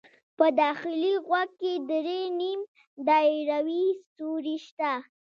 [0.37, 2.61] په داخلي غوږ کې درې نیم
[3.07, 3.85] دایروي
[4.15, 4.91] سوري شته.